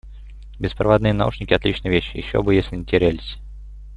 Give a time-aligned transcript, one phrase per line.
[0.57, 3.37] Беспроводные наушники- отличная вещь, ещё бы если не терялись.